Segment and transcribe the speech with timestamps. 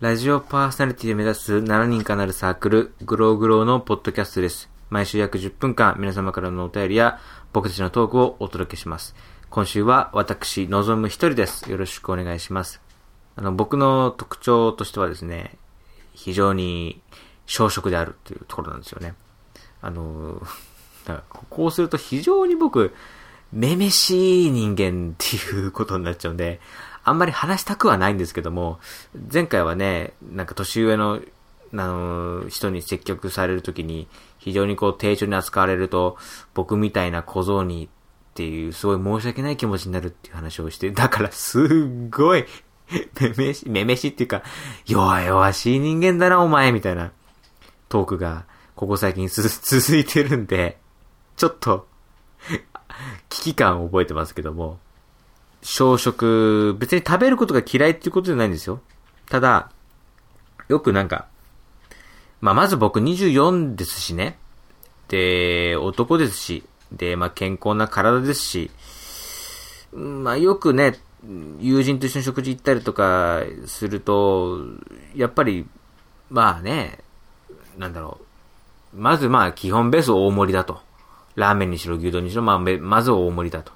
[0.00, 4.68] ラジオパーソナリティで目指す7人かなるサークル、グローグローのポッドキャストです。
[4.90, 7.20] 毎週約10分間、皆様からのお便りや、
[7.52, 9.14] 僕たちのトークをお届けします。
[9.50, 11.70] 今週は私、望む一人です。
[11.70, 12.82] よろしくお願いします。
[13.36, 15.58] あの、僕の特徴としてはですね、
[16.12, 17.00] 非常に
[17.46, 19.14] 小食であるっていうところなんですよね。
[19.80, 20.42] あの、
[21.04, 22.92] だからこうすると非常に僕、
[23.52, 26.60] めめしい人間っていうことになっちゃうんで、
[27.04, 28.78] あんまり話したくはないんですけども、
[29.32, 31.20] 前回はね、なんか年上の、
[31.72, 34.08] あの、人に積極されるときに、
[34.38, 36.16] 非常にこう、低調に扱われると、
[36.54, 37.88] 僕みたいな小僧にっ
[38.34, 41.66] ていう、すごい申し訳ない気持ちになるっていう話をして、だからすっ
[42.10, 42.46] ごい、
[43.20, 44.42] めめし、めめしっていうか、
[44.86, 47.12] 弱々しい人間だな、お前、みたいな、
[47.88, 48.44] トークが、
[48.76, 50.78] ここ最近続いてるんで、
[51.36, 51.86] ちょっと、
[53.28, 54.78] 危機感を覚えてますけども、
[55.64, 58.80] 小食、別に食べることが嫌いっていうことじゃないんですよ。
[59.30, 59.70] ただ、
[60.68, 61.26] よくなんか、
[62.42, 64.38] まあ、まず僕24ですしね。
[65.08, 68.70] で、男ですし、で、まあ、健康な体ですし、
[69.94, 71.00] まあ、よくね、
[71.58, 74.58] 友人と一緒に食事行ったりとかすると、
[75.14, 75.66] やっぱり、
[76.28, 76.98] まあね、
[77.78, 78.18] なんだろ
[78.92, 79.00] う。
[79.00, 80.80] まずまあ、基本ベース大盛りだと。
[81.36, 83.72] ラーメンにしろ牛丼にしろ、まあ、まず大盛りだと。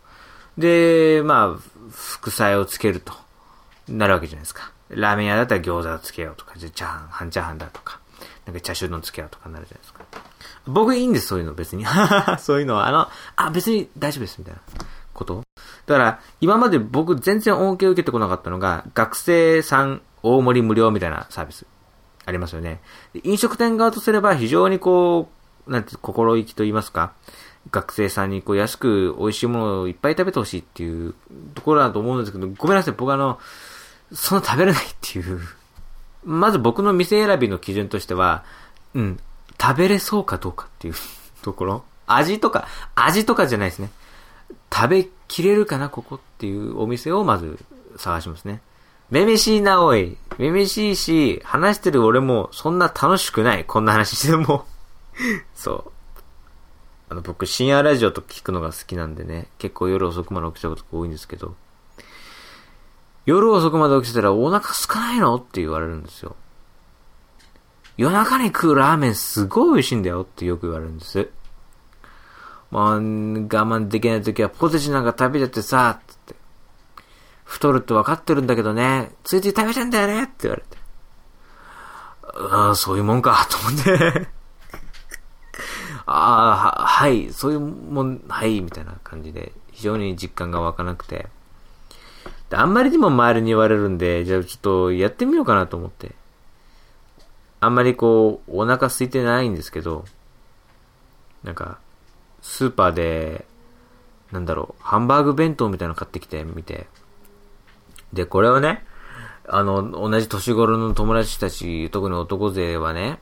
[0.58, 3.14] で、まあ、副菜をつけると。
[3.88, 4.72] なるわけじゃないですか。
[4.90, 8.00] ラーメン屋だったら餃子をつけようとか、じゃあチャーハン、半チャーハンだとか、
[8.44, 10.04] なんかチャーシュー丼つけようとかなるじゃないですか。
[10.66, 11.84] 僕いいんです、そういうの別に。
[12.38, 14.60] そういうのは、あの、あ、別に大丈夫です、みたいな
[15.14, 15.42] こと。
[15.86, 21.66] だから、今まで僕全然恩恵を受けてこなかったのが、学生さん大盛り無料みたいなサービス。
[22.26, 22.80] ありますよね。
[23.24, 25.30] 飲食店側とすれば非常にこ
[25.66, 27.12] う、なんて、心意気と言いますか、
[27.70, 31.14] 学生さんにこう安く美味しいものをいっぱい食べてほしいっていう
[31.54, 33.38] ところだと思うんですけど、ごめんなさい、僕あの、
[34.12, 35.40] そんな食べれないっていう。
[36.24, 38.44] まず僕の店選びの基準としては、
[38.94, 39.20] うん、
[39.60, 40.94] 食べれそうかどうかっていう
[41.42, 41.84] ところ。
[42.06, 43.90] 味とか、味とかじゃないですね。
[44.72, 47.58] 食べきれるかな、ここっていうお店をまず
[47.96, 48.62] 探しますね。
[49.10, 50.16] めめしいな、おい。
[50.38, 53.64] めめしいし、話してる俺もそんな楽しくない。
[53.64, 54.66] こんな話しても。
[55.54, 55.92] そう。
[57.10, 61.56] あの、僕、深夜ラジオと聞くのが好きなんでね、結構夜遅くまで起きちゃうことが多いんですけど、
[63.24, 66.36] 夜遅くまで起きてたらお腹空かないのって言われるんですよ。
[67.96, 71.28] 夜中に食うラーメンすごい美味しいんだよってよく言われるんです。
[72.70, 76.36] まあ、我慢できない時はポテチなんか食べちゃってさ、つって。
[77.44, 80.78] 太るって分かってるんだけどね、ついつい食べちゃうんだよねって言われて。
[82.50, 84.37] ああ、そういうもんか、と思って。
[86.10, 91.26] ああ、は、い、そういうもん、はい、みたいな感じで、非常に実感が湧かなくて。
[92.48, 96.14] であんまりにも周りに言われるんで、じゃあちょっとやってみようかなと思って。
[97.60, 100.06] あんまりこう、お腹空いてないんですけど、
[101.44, 101.78] なんか、
[102.40, 103.44] スーパーで、
[104.32, 106.86] なんだろう、ハンバーグ弁当みたいなの買ってきてみて。
[108.14, 108.84] で、これをね、
[109.46, 113.18] あの、同じ年頃の友達たち、特に男勢はね、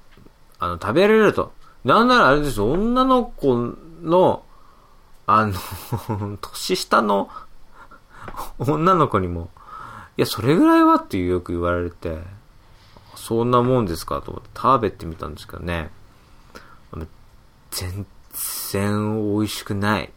[0.59, 1.53] あの、食べられると。
[1.87, 3.55] なんならあれですよ、女の子
[4.03, 4.45] の、
[5.25, 5.55] あの、
[6.43, 7.31] 年下の
[8.59, 9.51] 女の子にも、
[10.17, 12.19] いや、それぐらいはってよく言われて、
[13.15, 15.93] そんなもんですかと思って食べてみたんですけどね、
[17.71, 18.05] 全
[18.73, 20.13] 然美味しくない。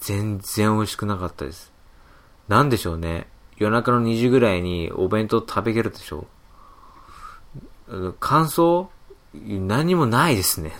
[0.00, 1.72] 全然美味しくなかったです。
[2.46, 3.26] なんでしょうね。
[3.56, 6.26] 夜中の2時ぐらいにお弁当食べきるでしょ
[8.20, 8.90] 感想？
[9.46, 10.72] 何もないですね。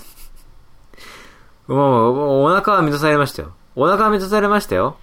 [1.66, 3.52] まあまあ、お腹は満たされましたよ。
[3.76, 4.96] お腹は満たされましたよ。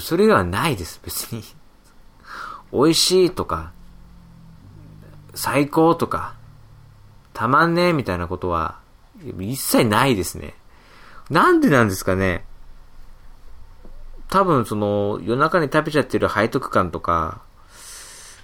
[0.00, 1.42] それ以外はないです、別に。
[2.72, 3.72] 美味しいとか、
[5.34, 6.34] 最高とか、
[7.32, 8.78] たまんねえみたいなことは、
[9.38, 10.54] 一切ないですね。
[11.30, 12.44] なんでなんですかね。
[14.28, 17.40] 多分その、夜中に食べちゃってる背徳感とか、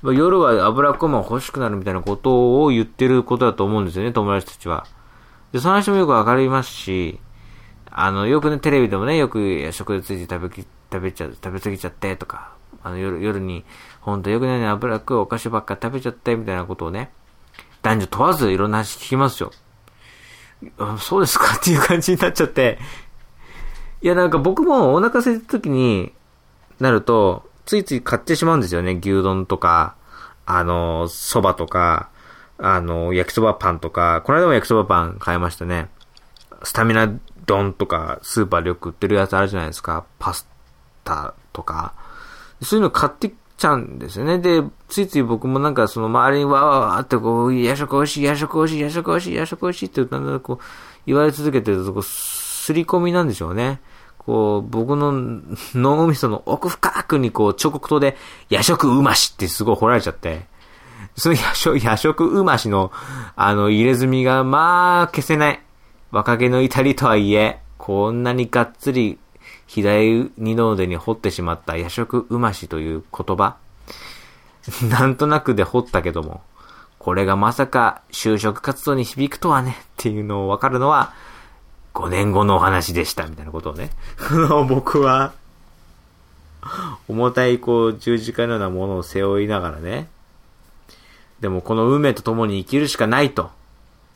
[0.03, 4.87] 夜は脂っこも欲しくなるみたいなことを言ってることだと思うんですよね、友達たちは。
[5.53, 7.21] で、その話もよくわかりますし、
[7.91, 12.53] あの、よくね、テレビでもね、よく食でついて食べき、食べちゃ、食べ過ぎちゃってとか、
[12.83, 13.65] あの、夜、夜に、
[14.01, 17.13] ほんとよくね、脂っこいお菓子ばっか食べちゃってみたいなことをね、
[17.83, 19.53] 男女問わずいろんな話聞きますよ。
[20.99, 21.57] そうですか？
[21.57, 22.79] っていう感じになっちゃって、
[24.01, 26.13] いや、なんか僕もお腹空いた時に
[26.81, 28.99] なると、ついつい買ってしまうんですよね。
[29.01, 29.97] 牛丼とか、
[30.47, 32.11] あの、蕎麦とか、
[32.59, 35.89] あの、焼きそばパンとか、この間も焼きそばパン買いましたね。
[36.63, 37.13] スタミナ
[37.47, 40.05] 丼とか、スーパーでよく売ってるやつあるじゃないですか。
[40.19, 40.49] パス
[41.05, 41.95] タとか。
[42.63, 44.39] そういうの買ってちちゃうんですよね。
[44.41, 50.59] で、ついつい僕もなんかその周りにわーわーってこう、夜食美味しい、夜食美味しい、夜食美味しい、夜食美味しいってだんだんこう、
[51.07, 53.81] 言われ続けてると、こう、すり込みなんでしょうね。
[54.27, 55.13] こう、僕の
[55.75, 58.17] 脳みその奥深くにこう、彫刻刀で、
[58.49, 60.47] 夜食うましってすごい掘られちゃって、
[61.17, 62.93] その夜食、夜食うましの、
[63.37, 65.61] あの、入れ墨が、まあ、消せない。
[66.11, 69.19] 若気の至りとはいえ、こんなにがっつり
[69.67, 73.57] 左二の腕に掘ってしまった夜食うましという言葉。
[74.89, 76.43] なんとなくで掘ったけども、
[76.99, 81.15] これがまさか就職活動に響くとはねっていうのをわかるのは、
[81.95, 83.91] 5年後のお話でした、みたいなことをね。
[84.69, 85.33] 僕は、
[87.09, 90.09] 重たいこう十字架のようなものを背負いながらね。
[91.41, 93.51] でもこの運命と共に生きるしかないと。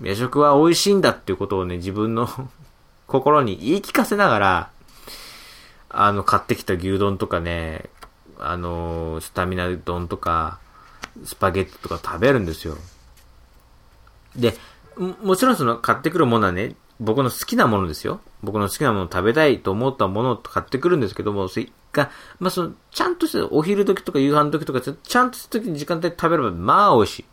[0.01, 2.29] 夜食は美味しいんだっていうことをね、自分の
[3.09, 4.71] 心に言い聞かせながら、
[5.91, 7.89] あの、買ってきた牛丼とかね、
[8.39, 10.59] あの、スタミナ丼とか、
[11.25, 12.77] スパゲッティとか食べるんですよ。
[14.37, 14.57] で、
[15.23, 18.21] もちろんその買ってくるものはね、僕の好きなものですよ。
[18.43, 27.25] 僕の好きなもの食べたいと思ったものを買ってくるんですけども、それが、まあ、その、ちゃんとしてお昼時とか夕飯時とか、ちゃんとした時に時間帯食べれば、まあ美味しい。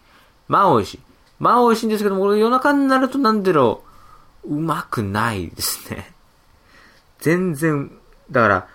[0.48, 1.00] まあ美味しい。
[1.40, 3.84] まあ美味しいんですけども、夜中になるとなんだろ
[4.44, 6.14] う、うまくないですね。
[7.20, 7.92] 全然
[8.32, 8.68] だから、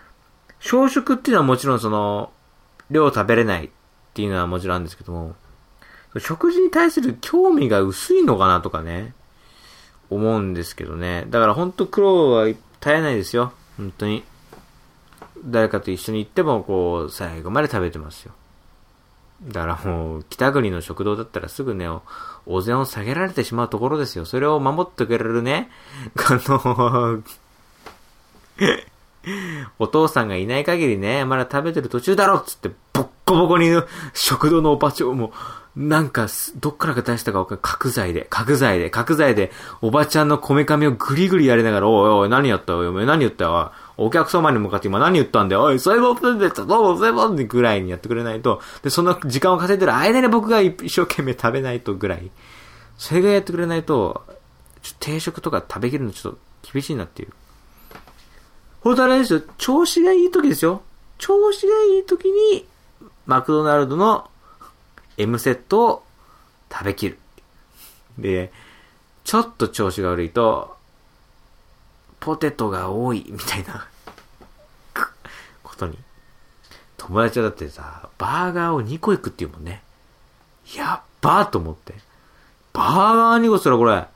[0.61, 2.33] 小食っていうのはもちろんその、
[2.91, 3.71] 量食べれないっ
[4.15, 5.35] ていうのはもちろんあるんですけども、
[6.19, 9.15] 食事に対する興味が薄いのかなとかね、
[10.11, 11.27] 思うんですけどね。
[11.29, 13.53] だから本当苦労は絶えないですよ。
[13.77, 14.25] 本当に。
[15.45, 18.33] 誰かと一緒に行っても、こう、最後まで食べてますよ。
[19.43, 21.89] だからもう、北国の食堂だったらすぐね、
[22.47, 24.25] お膳を下げられてしまうところですよ。
[24.25, 25.71] それを守ってくれるね、
[26.17, 27.23] あの、
[29.79, 33.71] お父さんがいない限りね、まだ食べてる途中だろっつって、ボッコボコに
[34.13, 35.33] 食堂のおばちゃんも、
[35.79, 36.27] なんか、
[36.57, 52.29] どっからか出したかわかん角材で、角材で、角材で、おばちゃんのこめかみをぐりぐりやりながら、おいおい、何やったよ、お前何言ったよ、お客様に向かって今何言ったんだよ、おい、そういうもんで、どうも、そういうもんでぐらいにやってくれないと、で、その時間を稼いでる間に僕が一生懸命食べないとぐらい、
[52.97, 54.25] それがやってくれないと、
[54.83, 56.39] ちょ定食とか食べきるのちょっと
[56.73, 57.29] 厳しいなっていう。
[58.81, 60.83] 本当はあれですよ、調子がいい時ですよ。
[61.19, 62.67] 調子がいい時に、
[63.27, 64.28] マクドナルドの
[65.19, 66.05] M セットを
[66.73, 67.19] 食べきる。
[68.19, 68.51] で、
[69.25, 70.77] ちょっと調子が悪いと、
[72.21, 73.87] ポテトが多い、みたいな
[75.63, 75.99] ことに。
[76.97, 79.83] 友達はだってさ、バーガーを2個いくっていうもんね。
[80.77, 81.95] やっばーと思って。
[82.73, 82.87] バー
[83.33, 84.07] ガー2個すらこれ、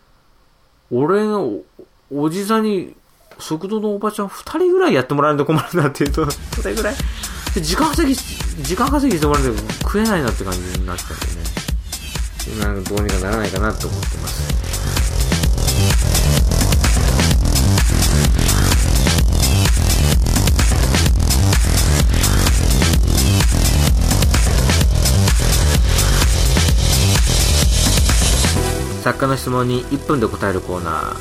[0.91, 1.61] 俺の
[2.11, 2.95] おじさんに
[3.39, 6.95] 食堂のおばちゃん2人ぐらいやってもらえると困るなっていうと、それぐらい。
[7.55, 8.15] で、時間稼ぎ、
[8.61, 11.63] 時間稼ぎしてもらえると食えないなって感じになっちゃうんでね。
[12.47, 14.53] 今、どうにかならないかなと思ってます。
[29.03, 31.17] 作家の質問に1分で答えるコーナ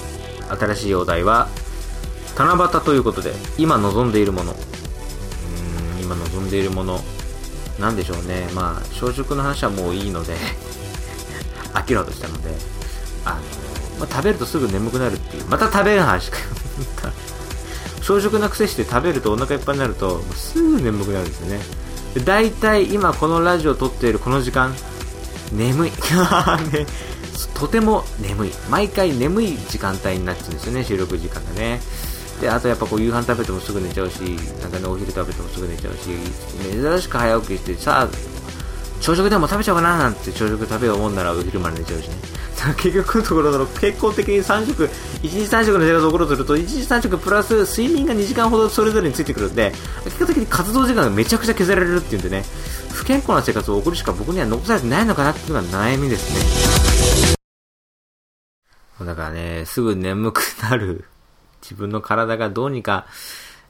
[0.49, 1.47] ー新しいお題は
[2.37, 4.53] 七夕ということで、今望んでいるもの。
[4.53, 6.99] うん、今望んでいるもの。
[7.81, 8.47] なんでしょうね。
[8.53, 10.35] まあ、小食の話はもういいので
[11.73, 12.49] 飽きろとしたので、
[13.25, 13.35] あの、
[13.99, 16.37] まあ、食べるとすぐ眠くなるっていう、また食べる話か。
[18.01, 21.61] 小食な癖して食べるとお腹いっぱいになると、すぐ眠くなるんですよね。
[22.13, 24.75] で大体今このラジオを撮っているこの時間、
[25.51, 25.91] 眠い。
[26.71, 26.85] ね、
[27.53, 28.51] とても眠い。
[28.69, 31.81] 毎回眠い時間帯になっちゃうんですよね、収録時間がね。
[32.41, 34.21] で、あとやっぱこう夕飯食べてもすぐ寝ちゃうし、
[34.61, 36.09] なんかね、お昼食べてもすぐ寝ちゃうし、
[36.71, 38.07] 珍しく早起きして、さあ、
[38.99, 42.15] 朝食でも食べちゃおうかななんて朝食食べようもんならお昼まで寝ちゃうしね。
[42.77, 44.89] 結局のところだろ、結構的に3食、1
[45.21, 52.45] 日3食の生活を送ろうとすると、1日3食プラス睡眠が2時間ほどそれぞれについてくるんで、結果的に活動時間がめちゃくちゃ削られるっていうんでね、
[52.91, 57.35] 不健康な生活を送るしか僕には残されてないのかなっていうのが悩みですね。
[59.05, 61.05] だからね、すぐ眠くなる
[61.61, 63.05] 自分の体がどうにか、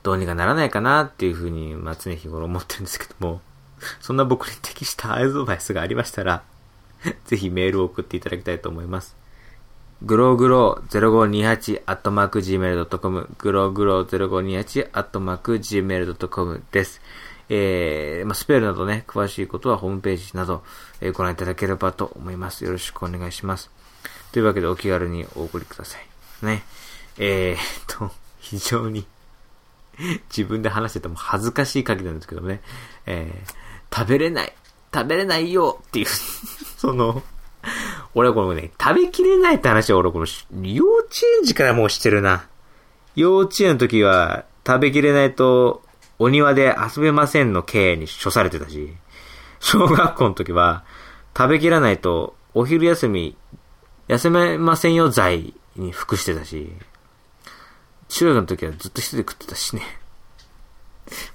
[0.03, 3.41] どうにかならないかなっていうふうに、まあ、常日頃思ってるんですけども、
[3.99, 6.43] そんな僕に適したアドバイスがありましたら、
[7.25, 9.15] ぜひメールを送っていただきたいと思います。
[10.03, 14.91] グローグロー0528 gmail.com グローグロー0528
[15.59, 17.01] gmail.com です。
[17.49, 20.63] えー、まあ、スペルなどね、詳しいことはホームページなど、
[21.01, 22.63] えー、ご覧いただければと思います。
[22.63, 23.69] よろしくお願いします。
[24.31, 26.45] というわけでお気軽にお送りください。
[26.45, 26.63] ね。
[27.17, 29.05] えー、っと、非常に
[30.35, 32.61] 自分で話してても恥ずかしい限りなんですけどね。
[33.05, 34.53] えー、食べれない。
[34.93, 36.05] 食べれないよっていう、
[36.77, 37.23] その、
[38.13, 40.25] 俺はこのね、食べきれないって話は俺この、
[40.61, 42.45] 幼稚園児からもうしてるな。
[43.15, 45.83] 幼稚園の時は、食べきれないと、
[46.19, 48.93] お庭で遊べませんの刑に処されてたし、
[49.59, 50.83] 小学校の時は、
[51.37, 53.37] 食べきらないと、お昼休み、
[54.07, 56.73] 休めませんよ罪に服してたし、
[58.11, 59.81] 中学の時はずっと一人で食ってたしね。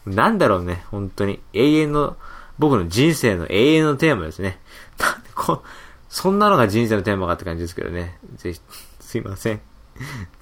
[0.04, 1.40] なんだろうね、本当に。
[1.54, 2.16] 永遠の、
[2.58, 4.58] 僕の人生の永遠のテーマですね。
[4.98, 5.62] なんでこ
[6.08, 8.18] そんなのが人生のテーマかって感じですけどね。
[8.36, 8.60] ぜひ、
[9.00, 9.60] すいません。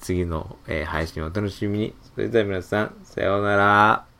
[0.01, 1.95] 次の、えー配信をお楽しみに。
[2.13, 4.14] それでは皆さん、さようなら。